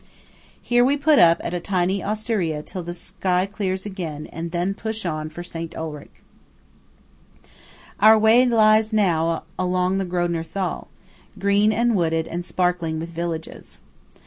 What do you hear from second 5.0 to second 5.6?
on for